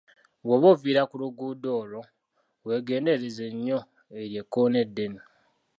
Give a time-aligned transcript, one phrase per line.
[0.43, 2.01] Bw'oba ovugira ku luguudo olwo,
[2.65, 3.79] weegendereze nnyo
[4.19, 5.21] eryo ekkoona eddene.